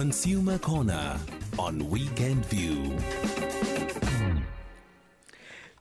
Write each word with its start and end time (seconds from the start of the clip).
Consumer 0.00 0.56
Corner 0.56 1.20
on 1.58 1.90
Weekend 1.90 2.46
View. 2.46 2.96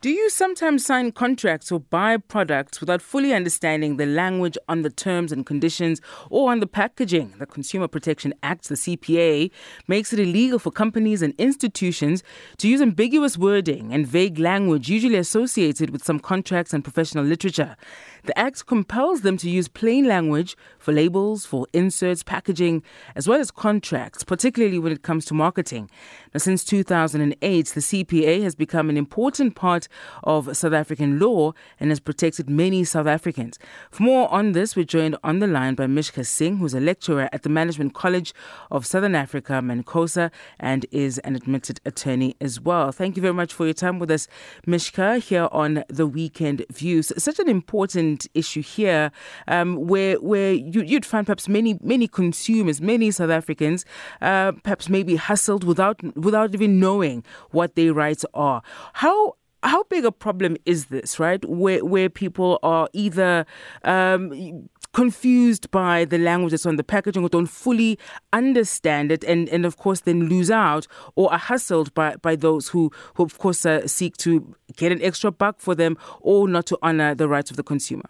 Do 0.02 0.10
you 0.10 0.30
sometimes 0.30 0.86
sign 0.86 1.14
contracts 1.14 1.72
or 1.72 1.80
buy 1.80 2.18
products 2.18 2.82
without 2.82 3.02
fully 3.02 3.34
understanding 3.34 3.96
the 3.96 4.06
language 4.06 4.58
on 4.68 4.82
the 4.82 4.90
terms 4.90 5.32
and 5.32 5.46
conditions 5.46 6.02
or 6.30 6.52
on 6.52 6.60
the 6.60 6.68
packaging? 6.68 7.34
The 7.38 7.46
Consumer 7.46 7.88
Protection 7.88 8.34
Act, 8.44 8.68
the 8.68 8.76
CPA, 8.76 9.52
makes 9.88 10.12
it 10.12 10.20
illegal 10.20 10.60
for 10.60 10.72
companies 10.72 11.22
and 11.22 11.34
institutions 11.38 12.22
to 12.58 12.68
use 12.68 12.82
ambiguous 12.82 13.38
wording 13.38 13.94
and 13.94 14.06
vague 14.06 14.38
language 14.38 14.90
usually 14.90 15.16
associated 15.16 15.92
with 15.92 16.04
some 16.04 16.20
contracts 16.20 16.74
and 16.74 16.84
professional 16.84 17.24
literature. 17.24 17.78
The 18.26 18.38
Act 18.38 18.66
compels 18.66 19.22
them 19.22 19.38
to 19.38 19.50
use 19.50 19.68
plain 19.68 20.06
language 20.06 20.58
for 20.78 20.92
labels, 20.92 21.46
for 21.46 21.68
inserts, 21.74 22.24
packaging, 22.24 22.84
as 23.16 23.28
well 23.28 23.40
as 23.40 23.52
contracts, 23.52 24.24
particularly 24.24 24.80
when 24.80 24.92
it 24.92 25.04
comes 25.04 25.26
to 25.26 25.34
marketing. 25.34 25.90
Now, 26.34 26.40
since 26.40 26.64
2008, 26.64 27.68
the 27.68 27.82
CPA 27.82 28.44
has 28.44 28.56
become 28.56 28.90
an 28.90 28.98
important 28.98 29.56
part 29.56 29.88
of 30.24 30.56
South 30.56 30.74
African 30.74 31.20
law 31.20 31.54
and 31.80 31.90
has 31.92 32.00
protected 32.00 32.50
many 32.50 32.84
South 32.84 33.08
Africans. 33.08 33.58
For 33.92 34.04
more 34.04 34.32
on 34.32 34.52
this, 34.52 34.76
we're 34.76 34.86
joined 34.86 35.18
on 35.24 35.40
the 35.40 35.48
line 35.48 35.76
by 35.76 35.88
Mishka 35.88 36.24
Singh, 36.24 36.58
who's 36.58 36.74
a 36.74 36.80
lecturer 36.80 37.30
at 37.32 37.44
the 37.44 37.50
Management 37.50 37.94
College 37.94 38.34
of 38.72 38.86
Southern 38.86 39.16
Africa, 39.16 39.54
Mancosa, 39.54 40.32
and 40.60 40.86
is 40.92 41.18
an 41.20 41.36
admitted 41.36 41.80
attorney 41.86 42.36
as 42.42 42.60
well. 42.60 42.92
Thank 42.92 43.16
you 43.16 43.22
very 43.22 43.34
much 43.34 43.54
for 43.54 43.66
your 43.66 43.74
time 43.74 44.00
with 44.00 44.12
us, 44.12 44.28
Mishka, 44.66 45.18
here 45.18 45.48
on 45.52 45.84
The 45.88 46.08
Weekend 46.08 46.66
Views. 46.72 47.12
Such 47.18 47.40
an 47.40 47.50
important 47.50 48.09
issue 48.34 48.62
here, 48.62 49.12
um, 49.48 49.88
where 49.88 50.16
where 50.18 50.54
you, 50.54 50.84
would 50.96 51.06
find 51.06 51.26
perhaps 51.26 51.48
many 51.48 51.78
many 51.82 52.08
consumers, 52.08 52.82
many 52.82 53.12
South 53.12 53.30
Africans, 53.30 53.86
uh, 54.22 54.52
perhaps 54.64 54.90
maybe 54.90 55.16
hustled 55.16 55.64
without 55.64 56.02
without 56.16 56.54
even 56.54 56.80
knowing 56.80 57.24
what 57.52 57.76
their 57.76 57.94
rights 57.94 58.26
are. 58.34 58.62
How 58.94 59.36
how 59.64 59.84
big 59.84 60.06
a 60.06 60.12
problem 60.12 60.58
is 60.66 60.86
this, 60.86 61.20
right? 61.20 61.44
Where 61.48 61.84
where 61.84 62.10
people 62.10 62.60
are 62.64 62.88
either 62.94 63.46
um, 63.84 64.70
confused 64.94 65.70
by 65.72 66.06
the 66.06 66.18
language 66.18 66.52
that's 66.52 66.66
on 66.66 66.76
the 66.76 66.84
packaging 66.84 67.24
or 67.24 67.30
don't 67.30 67.48
fully 67.48 67.98
understand 68.34 69.12
it, 69.12 69.24
and, 69.24 69.48
and 69.50 69.66
of 69.66 69.78
course 69.78 70.02
then 70.02 70.28
lose 70.28 70.50
out 70.50 70.88
or 71.16 71.32
are 71.32 71.40
hustled 71.40 71.94
by, 71.94 72.16
by 72.18 72.36
those 72.36 72.70
who, 72.70 72.92
who 73.16 73.24
of 73.24 73.38
course 73.38 73.66
uh, 73.66 73.86
seek 73.88 74.18
to 74.18 74.56
get 74.76 74.92
an 74.92 75.02
extra 75.02 75.32
buck 75.32 75.60
for 75.60 75.76
them 75.76 75.98
or 76.22 76.48
not 76.48 76.66
to 76.66 76.78
honor 76.82 77.14
the 77.14 77.28
rights 77.28 77.52
of 77.52 77.58
the 77.58 77.64
consumer. 77.64 78.10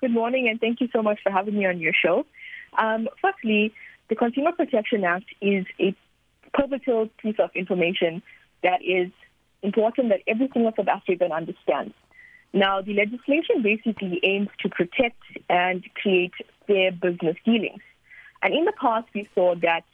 Good 0.00 0.10
morning, 0.10 0.48
and 0.48 0.60
thank 0.60 0.80
you 0.80 0.88
so 0.92 1.00
much 1.00 1.20
for 1.22 1.30
having 1.30 1.56
me 1.56 1.64
on 1.66 1.78
your 1.78 1.92
show. 1.92 2.26
Um, 2.76 3.08
firstly, 3.20 3.72
the 4.08 4.16
Consumer 4.16 4.52
Protection 4.52 5.04
Act 5.04 5.26
is 5.40 5.64
a 5.78 5.94
pivotal 6.58 7.08
piece 7.18 7.36
of 7.38 7.50
information 7.54 8.22
that 8.62 8.82
is 8.82 9.10
important 9.62 10.08
that 10.08 10.20
every 10.26 10.50
single 10.52 10.72
South 10.76 10.88
African 10.88 11.30
understands. 11.30 11.94
Now, 12.52 12.82
the 12.82 12.94
legislation 12.94 13.62
basically 13.62 14.20
aims 14.22 14.48
to 14.60 14.68
protect 14.68 15.22
and 15.48 15.84
create 15.94 16.32
fair 16.66 16.92
business 16.92 17.36
dealings. 17.44 17.80
And 18.42 18.52
in 18.52 18.64
the 18.64 18.72
past, 18.72 19.08
we 19.14 19.28
saw 19.34 19.54
that 19.62 19.84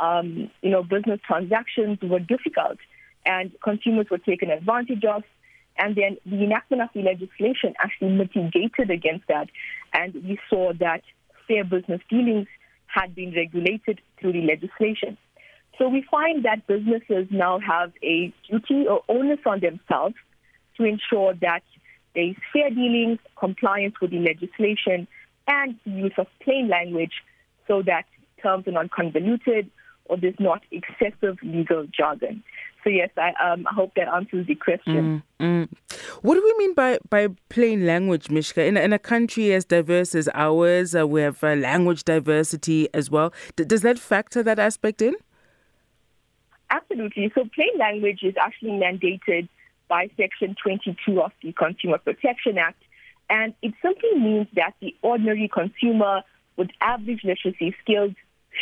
um, 0.00 0.50
you 0.62 0.70
know 0.70 0.82
business 0.82 1.20
transactions 1.26 1.98
were 2.02 2.18
difficult 2.18 2.78
and 3.24 3.52
consumers 3.62 4.06
were 4.10 4.18
taken 4.18 4.50
advantage 4.50 5.04
of. 5.04 5.22
And 5.76 5.96
then 5.96 6.18
the 6.24 6.44
enactment 6.44 6.82
of 6.82 6.90
the 6.94 7.02
legislation 7.02 7.74
actually 7.80 8.10
mitigated 8.10 8.90
against 8.90 9.26
that. 9.26 9.48
And 9.92 10.14
we 10.14 10.38
saw 10.48 10.72
that 10.74 11.02
fair 11.48 11.64
business 11.64 12.00
dealings 12.08 12.46
had 12.86 13.14
been 13.14 13.34
regulated 13.34 14.00
through 14.20 14.32
the 14.32 14.42
legislation. 14.42 15.18
So 15.78 15.88
we 15.88 16.06
find 16.08 16.44
that 16.44 16.66
businesses 16.68 17.26
now 17.30 17.58
have 17.58 17.92
a 18.04 18.32
duty 18.48 18.86
or 18.86 19.02
onus 19.08 19.40
on 19.44 19.60
themselves 19.60 20.14
to 20.76 20.84
ensure 20.84 21.34
that 21.40 21.64
there 22.14 22.24
is 22.24 22.36
fair 22.52 22.70
dealings, 22.70 23.18
compliance 23.38 23.94
with 24.00 24.10
the 24.10 24.18
legislation, 24.18 25.06
and 25.46 25.78
the 25.84 25.90
use 25.90 26.12
of 26.18 26.26
plain 26.42 26.68
language 26.68 27.12
so 27.66 27.82
that 27.82 28.04
terms 28.42 28.66
are 28.68 28.72
not 28.72 28.90
convoluted 28.90 29.70
or 30.06 30.16
there's 30.16 30.38
not 30.38 30.62
excessive 30.70 31.38
legal 31.42 31.86
jargon. 31.86 32.42
So 32.82 32.90
yes, 32.90 33.08
I 33.16 33.32
um, 33.42 33.66
hope 33.70 33.92
that 33.96 34.08
answers 34.08 34.46
the 34.46 34.54
question. 34.54 35.22
Mm, 35.40 35.68
mm. 35.68 35.98
What 36.20 36.34
do 36.34 36.42
we 36.44 36.54
mean 36.58 36.74
by, 36.74 36.98
by 37.08 37.28
plain 37.48 37.86
language, 37.86 38.28
Mishka? 38.28 38.62
In, 38.62 38.76
in 38.76 38.92
a 38.92 38.98
country 38.98 39.54
as 39.54 39.64
diverse 39.64 40.14
as 40.14 40.28
ours, 40.34 40.94
uh, 40.94 41.06
we 41.06 41.22
have 41.22 41.42
uh, 41.42 41.54
language 41.54 42.04
diversity 42.04 42.88
as 42.92 43.10
well. 43.10 43.32
D- 43.56 43.64
does 43.64 43.80
that 43.80 43.98
factor 43.98 44.42
that 44.42 44.58
aspect 44.58 45.00
in? 45.00 45.14
Absolutely. 46.68 47.32
So 47.34 47.48
plain 47.54 47.78
language 47.78 48.20
is 48.22 48.34
actually 48.38 48.72
mandated 48.72 49.48
by 49.88 50.10
Section 50.16 50.56
22 50.62 51.20
of 51.20 51.32
the 51.42 51.52
Consumer 51.52 51.98
Protection 51.98 52.58
Act. 52.58 52.82
And 53.30 53.54
it 53.62 53.74
simply 53.82 54.18
means 54.18 54.48
that 54.54 54.74
the 54.80 54.94
ordinary 55.02 55.50
consumer 55.52 56.22
with 56.56 56.70
average 56.80 57.22
literacy 57.24 57.74
skills 57.82 58.12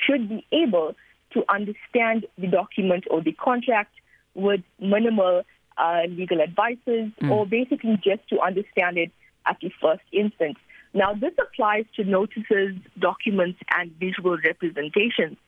should 0.07 0.29
be 0.29 0.47
able 0.53 0.95
to 1.33 1.43
understand 1.49 2.27
the 2.39 2.47
document 2.47 3.05
or 3.11 3.23
the 3.23 3.33
contract 3.33 3.93
with 4.35 4.61
minimal 4.81 5.43
uh, 5.79 6.03
legal 6.09 6.41
advices 6.41 7.11
mm. 7.21 7.31
or 7.31 7.47
basically 7.47 7.97
just 7.97 8.27
to 8.29 8.41
understand 8.41 8.99
it 8.99 9.11
at 9.47 9.57
the 9.61 9.71
first 9.81 10.03
instance. 10.13 10.57
Now, 10.95 11.15
this 11.15 11.33
applies 11.41 11.85
to 11.97 12.05
notices, 12.05 12.77
documents, 12.99 13.59
and 13.77 13.91
visual 13.99 14.37
representations. 14.45 15.39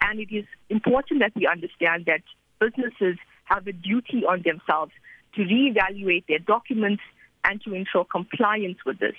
And 0.00 0.20
it 0.20 0.32
is 0.32 0.44
important 0.70 1.20
that 1.20 1.32
we 1.34 1.46
understand 1.46 2.06
that 2.06 2.22
businesses 2.60 3.18
have 3.44 3.66
a 3.66 3.72
duty 3.72 4.24
on 4.24 4.42
themselves 4.42 4.92
to 5.34 5.42
reevaluate 5.42 6.26
their 6.26 6.38
documents 6.38 7.02
and 7.44 7.60
to 7.62 7.74
ensure 7.74 8.04
compliance 8.04 8.78
with 8.84 8.98
this. 8.98 9.16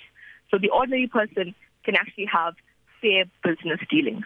So 0.50 0.58
the 0.58 0.70
ordinary 0.70 1.06
person 1.06 1.54
can 1.84 1.96
actually 1.96 2.26
have 2.32 2.54
fair 3.00 3.24
business 3.42 3.80
dealings. 3.90 4.24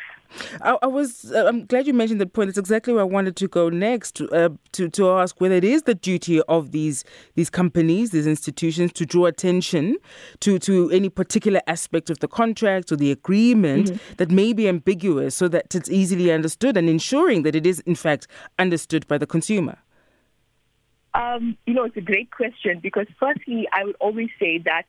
I, 0.61 0.77
I 0.83 0.87
was. 0.87 1.33
Uh, 1.33 1.47
I'm 1.47 1.65
glad 1.65 1.87
you 1.87 1.95
mentioned 1.95 2.21
that 2.21 2.33
point. 2.33 2.49
It's 2.51 2.59
exactly 2.59 2.93
where 2.93 3.03
I 3.03 3.07
wanted 3.07 3.35
to 3.37 3.49
go 3.49 3.71
next. 3.71 4.21
Uh, 4.21 4.51
to 4.73 4.89
to 4.91 5.11
ask 5.11 5.41
whether 5.41 5.55
it 5.55 5.65
is 5.65 5.83
the 5.83 5.95
duty 5.95 6.41
of 6.43 6.71
these 6.71 7.03
these 7.35 7.51
companies, 7.51 8.11
these 8.11 8.27
institutions, 8.27 8.93
to 8.93 9.07
draw 9.07 9.27
attention 9.27 9.97
to 10.41 10.59
to 10.61 10.91
any 10.91 11.09
particular 11.09 11.61
aspect 11.67 12.11
of 12.11 12.19
the 12.21 12.29
contract 12.29 12.93
or 12.93 12.97
the 12.97 13.11
agreement 13.11 13.87
mm-hmm. 13.89 14.15
that 14.19 14.31
may 14.31 14.53
be 14.53 14.69
ambiguous, 14.69 15.35
so 15.35 15.49
that 15.49 15.75
it's 15.75 15.91
easily 15.91 16.31
understood, 16.31 16.77
and 16.77 16.89
ensuring 16.89 17.43
that 17.43 17.57
it 17.57 17.67
is 17.67 17.81
in 17.81 17.95
fact 17.95 18.29
understood 18.59 19.09
by 19.09 19.19
the 19.19 19.27
consumer. 19.27 19.79
Um, 21.15 21.57
you 21.67 21.75
know, 21.75 21.85
it's 21.85 21.97
a 21.97 22.03
great 22.03 22.31
question 22.31 22.81
because, 22.83 23.07
firstly, 23.19 23.67
I 23.73 23.85
would 23.85 23.97
always 24.01 24.29
say 24.39 24.59
that 24.59 24.85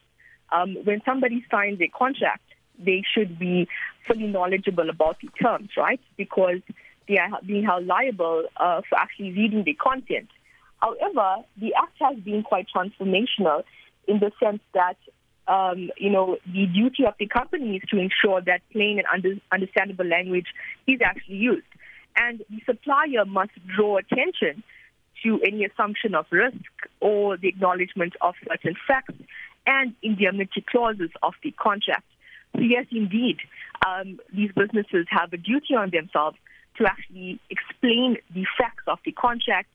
um, 0.52 0.78
when 0.84 1.02
somebody 1.06 1.46
signs 1.50 1.80
a 1.82 1.88
contract, 1.88 2.44
they 2.78 3.04
should 3.14 3.38
be 3.38 3.68
fully 4.08 4.28
knowledgeable 4.28 4.90
about 4.90 5.18
the 5.22 5.30
terms, 5.42 5.70
right? 5.78 6.00
Because 6.18 6.62
they 7.08 7.18
are 7.18 7.40
being 7.46 7.64
held 7.64 7.86
liable 7.86 8.46
uh, 8.58 8.82
for 8.88 8.98
actually 8.98 9.32
reading 9.32 9.64
the 9.64 9.74
content. 9.74 10.30
However, 10.78 11.44
the 11.58 11.74
Act 11.76 11.98
has 12.00 12.18
been 12.24 12.44
quite 12.44 12.68
transformational 12.74 13.64
in 14.08 14.20
the 14.20 14.32
sense 14.42 14.62
that, 14.74 14.98
um, 15.48 15.90
you 15.98 16.10
know, 16.10 16.38
the 16.46 16.68
duty 16.68 17.06
of 17.06 17.16
the 17.20 17.28
company 17.28 17.78
is 17.78 17.84
to 17.90 17.98
ensure 17.98 18.42
that 18.42 18.62
plain 18.72 19.00
and 19.00 19.08
under, 19.12 19.42
understandable 19.52 20.06
language 20.06 20.48
is 20.88 21.00
actually 21.04 21.36
used. 21.36 21.68
And 22.16 22.44
the 22.50 22.62
supplier 22.66 23.26
must 23.26 23.52
draw 23.76 23.98
attention 23.98 24.64
to 25.24 25.40
any 25.42 25.66
assumption 25.66 26.16
of 26.16 26.26
risk 26.32 26.58
or 27.00 27.38
the 27.38 27.48
acknowledgement 27.48 28.14
of 28.22 28.36
certain 28.48 28.76
facts 28.88 29.14
and 29.66 29.94
indemnity 30.02 30.64
clauses 30.70 31.10
of 31.22 31.34
the 31.44 31.52
contract. 31.52 32.06
So 32.56 32.62
yes, 32.62 32.86
indeed, 32.92 33.38
um, 33.86 34.20
these 34.34 34.52
businesses 34.52 35.06
have 35.10 35.32
a 35.34 35.38
duty 35.38 35.76
on 35.76 35.92
themselves 35.92 36.38
to 36.78 36.86
actually 36.86 37.40
explain 37.50 38.18
the 38.34 38.46
facts 38.58 38.84
of 38.88 39.00
the 39.06 39.12
contract 39.12 39.68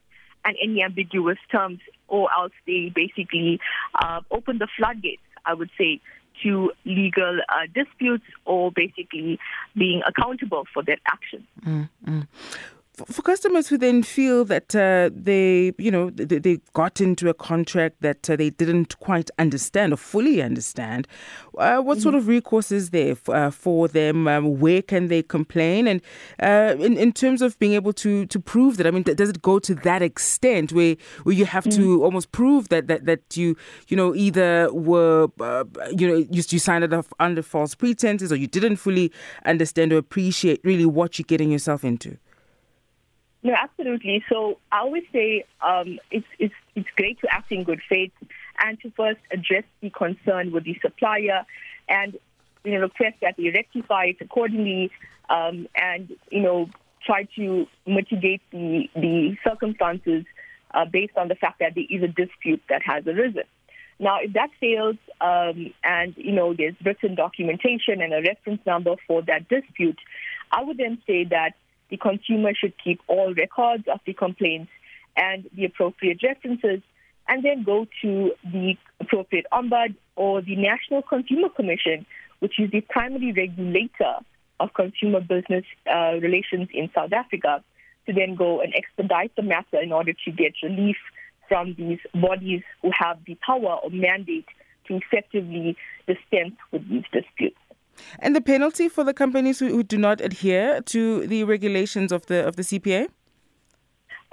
and 0.43 0.55
any 0.61 0.83
ambiguous 0.83 1.37
terms, 1.51 1.79
or 2.07 2.29
else 2.31 2.51
they 2.67 2.91
basically 2.93 3.59
uh, 4.03 4.21
open 4.29 4.59
the 4.59 4.67
floodgates, 4.77 5.21
I 5.45 5.53
would 5.53 5.69
say, 5.77 6.01
to 6.43 6.71
legal 6.85 7.39
uh, 7.49 7.65
disputes 7.73 8.25
or 8.45 8.71
basically 8.71 9.39
being 9.75 10.01
accountable 10.05 10.65
for 10.73 10.83
their 10.83 10.97
actions. 11.07 11.45
Mm-hmm. 11.65 12.21
For 13.07 13.21
customers 13.21 13.67
who 13.67 13.77
then 13.77 14.03
feel 14.03 14.45
that 14.45 14.75
uh, 14.75 15.09
they, 15.13 15.73
you 15.77 15.91
know, 15.91 16.09
they, 16.09 16.39
they, 16.39 16.59
got 16.73 16.99
into 16.99 17.29
a 17.29 17.33
contract 17.33 18.01
that 18.01 18.29
uh, 18.29 18.35
they 18.35 18.49
didn't 18.49 18.97
quite 18.99 19.29
understand 19.39 19.93
or 19.93 19.97
fully 19.97 20.41
understand, 20.41 21.07
uh, 21.57 21.79
what 21.79 21.95
mm-hmm. 21.95 22.03
sort 22.03 22.15
of 22.15 22.27
recourse 22.27 22.71
is 22.71 22.89
there 22.89 23.11
f- 23.11 23.29
uh, 23.29 23.49
for 23.49 23.87
them? 23.87 24.27
Um, 24.27 24.59
where 24.59 24.81
can 24.81 25.07
they 25.07 25.23
complain? 25.23 25.87
And 25.87 26.01
uh, 26.41 26.75
in, 26.79 26.97
in 26.97 27.11
terms 27.11 27.41
of 27.41 27.57
being 27.59 27.73
able 27.73 27.93
to 27.93 28.25
to 28.25 28.39
prove 28.39 28.77
that, 28.77 28.87
I 28.87 28.91
mean, 28.91 29.03
does 29.03 29.29
it 29.29 29.41
go 29.41 29.59
to 29.59 29.75
that 29.75 30.01
extent 30.01 30.73
where 30.73 30.95
where 31.23 31.35
you 31.35 31.45
have 31.45 31.65
mm-hmm. 31.65 31.81
to 31.81 32.03
almost 32.03 32.31
prove 32.31 32.69
that, 32.69 32.87
that 32.87 33.05
that 33.05 33.37
you 33.37 33.55
you 33.87 33.97
know 33.97 34.15
either 34.15 34.73
were 34.73 35.27
uh, 35.39 35.63
you 35.91 36.07
know 36.07 36.15
you, 36.15 36.43
you 36.49 36.59
signed 36.59 36.83
it 36.83 36.93
under 37.19 37.41
false 37.41 37.75
pretenses 37.75 38.31
or 38.31 38.35
you 38.35 38.47
didn't 38.47 38.77
fully 38.77 39.11
understand 39.45 39.93
or 39.93 39.97
appreciate 39.97 40.61
really 40.63 40.85
what 40.85 41.19
you're 41.19 41.25
getting 41.25 41.51
yourself 41.51 41.83
into? 41.83 42.17
No, 43.45 43.53
absolutely. 43.53 44.23
So 44.27 44.57
I 44.71 44.79
always 44.79 45.03
say 45.13 45.45
um, 45.61 45.99
it's, 46.09 46.25
it's, 46.39 46.55
it's 46.73 46.87
great 46.95 47.21
to 47.21 47.27
act 47.31 47.51
in 47.51 47.63
good 47.63 47.79
faith 47.87 48.11
and 48.57 48.81
to 48.81 48.89
first 48.97 49.19
address 49.29 49.65
the 49.81 49.91
concern 49.91 50.51
with 50.51 50.63
the 50.63 50.75
supplier 50.81 51.45
and 51.87 52.17
you 52.63 52.71
know, 52.71 52.79
request 52.79 53.17
that 53.21 53.35
they 53.37 53.51
rectify 53.51 54.05
it 54.05 54.17
accordingly 54.19 54.89
um, 55.29 55.67
and, 55.75 56.11
you 56.31 56.41
know, 56.41 56.71
try 57.05 57.27
to 57.35 57.67
mitigate 57.85 58.41
the, 58.49 58.89
the 58.95 59.37
circumstances 59.47 60.25
uh, 60.73 60.85
based 60.85 61.15
on 61.15 61.27
the 61.27 61.35
fact 61.35 61.59
that 61.59 61.75
there 61.75 61.85
is 61.87 62.01
a 62.01 62.07
dispute 62.07 62.63
that 62.67 62.81
has 62.81 63.05
arisen. 63.05 63.43
Now, 63.99 64.21
if 64.23 64.33
that 64.33 64.49
fails 64.59 64.97
um, 65.21 65.71
and, 65.83 66.17
you 66.17 66.31
know, 66.31 66.55
there's 66.55 66.73
written 66.83 67.13
documentation 67.13 68.01
and 68.01 68.11
a 68.11 68.23
reference 68.23 68.65
number 68.65 68.95
for 69.07 69.21
that 69.21 69.47
dispute, 69.49 69.99
I 70.51 70.63
would 70.63 70.77
then 70.77 70.97
say 71.05 71.25
that 71.25 71.53
the 71.95 72.09
consumer 72.09 72.51
should 72.53 72.73
keep 72.83 72.99
all 73.07 73.33
records 73.33 73.85
of 73.91 73.99
the 74.05 74.13
complaints 74.13 74.69
and 75.15 75.49
the 75.55 75.63
appropriate 75.63 76.21
references 76.23 76.81
and 77.27 77.43
then 77.43 77.63
go 77.63 77.87
to 78.01 78.31
the 78.43 78.75
appropriate 78.99 79.45
ombud 79.53 79.95
or 80.17 80.41
the 80.41 80.55
National 80.57 81.01
Consumer 81.01 81.49
Commission, 81.49 82.05
which 82.39 82.59
is 82.59 82.69
the 82.71 82.81
primary 82.81 83.31
regulator 83.31 84.15
of 84.59 84.73
consumer 84.73 85.21
business 85.21 85.63
uh, 85.89 86.15
relations 86.21 86.67
in 86.73 86.89
South 86.93 87.13
Africa, 87.13 87.63
to 88.07 88.13
then 88.13 88.35
go 88.35 88.59
and 88.61 88.73
expedite 88.75 89.33
the 89.35 89.41
matter 89.41 89.81
in 89.81 89.91
order 89.91 90.11
to 90.25 90.31
get 90.31 90.53
relief 90.63 90.97
from 91.47 91.75
these 91.77 91.99
bodies 92.13 92.61
who 92.81 92.91
have 92.97 93.17
the 93.25 93.35
power 93.35 93.79
or 93.81 93.89
mandate 93.89 94.47
to 94.87 94.97
effectively 94.97 95.77
dispense 96.07 96.55
with 96.71 96.87
these 96.89 97.05
disputes. 97.11 97.57
And 98.19 98.35
the 98.35 98.41
penalty 98.41 98.89
for 98.89 99.03
the 99.03 99.13
companies 99.13 99.59
who, 99.59 99.67
who 99.67 99.83
do 99.83 99.97
not 99.97 100.21
adhere 100.21 100.81
to 100.81 101.27
the 101.27 101.43
regulations 101.43 102.11
of 102.11 102.25
the 102.27 102.45
of 102.47 102.55
the 102.55 102.63
CPA? 102.63 103.09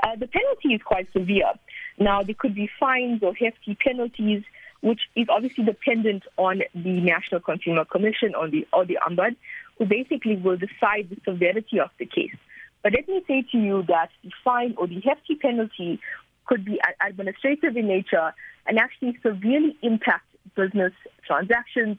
Uh, 0.02 0.16
the 0.16 0.26
penalty 0.26 0.74
is 0.74 0.82
quite 0.82 1.10
severe. 1.12 1.52
Now, 1.98 2.22
there 2.22 2.34
could 2.36 2.54
be 2.54 2.68
fines 2.80 3.22
or 3.22 3.34
hefty 3.34 3.76
penalties, 3.76 4.42
which 4.80 5.00
is 5.14 5.26
obviously 5.28 5.64
dependent 5.64 6.24
on 6.36 6.62
the 6.74 7.00
National 7.00 7.40
Consumer 7.40 7.84
Commission 7.84 8.34
or 8.34 8.48
the 8.48 8.66
or 8.72 8.84
the 8.84 8.98
Ombud, 9.06 9.36
who 9.78 9.86
basically 9.86 10.36
will 10.36 10.56
decide 10.56 11.10
the 11.10 11.18
severity 11.24 11.78
of 11.78 11.90
the 11.98 12.06
case. 12.06 12.34
But 12.82 12.94
let 12.94 13.08
me 13.08 13.22
say 13.28 13.44
to 13.52 13.58
you 13.58 13.84
that 13.88 14.10
the 14.24 14.30
fine 14.42 14.74
or 14.76 14.88
the 14.88 15.00
hefty 15.00 15.36
penalty 15.36 16.00
could 16.46 16.64
be 16.64 16.80
administrative 17.06 17.76
in 17.76 17.86
nature 17.86 18.34
and 18.66 18.78
actually 18.78 19.16
severely 19.22 19.76
impact 19.82 20.24
business 20.56 20.92
transactions 21.24 21.96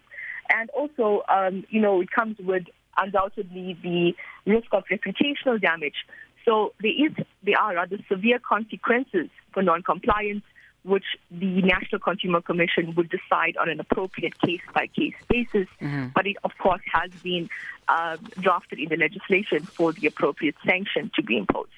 and 0.49 0.69
also, 0.71 1.23
um, 1.29 1.65
you 1.69 1.81
know, 1.81 2.01
it 2.01 2.11
comes 2.11 2.37
with 2.39 2.63
undoubtedly 2.97 3.77
the 3.81 4.15
risk 4.51 4.67
of 4.71 4.83
reputational 4.91 5.59
damage. 5.59 6.05
So 6.45 6.73
there 6.81 6.91
is, 6.91 7.11
there 7.43 7.59
are 7.59 7.75
rather 7.75 7.97
severe 8.09 8.39
consequences 8.39 9.29
for 9.53 9.63
non-compliance, 9.63 10.43
which 10.83 11.05
the 11.31 11.61
National 11.61 11.99
Consumer 11.99 12.41
Commission 12.41 12.93
would 12.95 13.09
decide 13.09 13.55
on 13.57 13.69
an 13.69 13.79
appropriate 13.79 14.39
case-by-case 14.41 15.15
basis. 15.29 15.67
Mm-hmm. 15.81 16.07
But 16.13 16.27
it, 16.27 16.37
of 16.43 16.51
course, 16.57 16.81
has 16.91 17.11
been 17.21 17.49
uh, 17.87 18.17
drafted 18.39 18.79
in 18.79 18.89
the 18.89 18.97
legislation 18.97 19.63
for 19.63 19.93
the 19.93 20.07
appropriate 20.07 20.55
sanction 20.65 21.09
to 21.15 21.23
be 21.23 21.37
imposed. 21.37 21.71